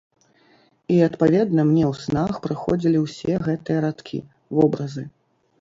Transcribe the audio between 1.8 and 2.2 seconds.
ў